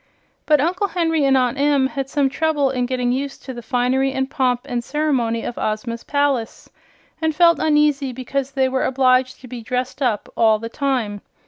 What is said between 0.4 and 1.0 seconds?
But Uncle